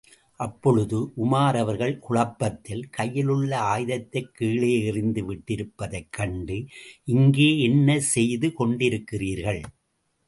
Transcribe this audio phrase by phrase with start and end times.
[0.35, 6.65] அப்பொழுது உமர் அவர்கள் குழப்பத்தில், கையிலுள்ள ஆயுதத்தைக் கீழே எறிந்து விட்டிருப்பதைக் கண்டு,
[7.03, 9.61] இங்கே என்ன செய்து கொண்டிருக்கிறீர்கள்?